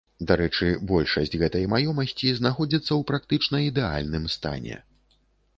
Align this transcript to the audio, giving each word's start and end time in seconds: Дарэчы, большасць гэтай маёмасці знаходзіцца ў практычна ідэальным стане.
Дарэчы, 0.29 0.69
большасць 0.91 1.35
гэтай 1.41 1.67
маёмасці 1.75 2.33
знаходзіцца 2.39 2.87
ў 2.87 3.01
практычна 3.13 3.63
ідэальным 3.69 4.27
стане. 4.39 4.75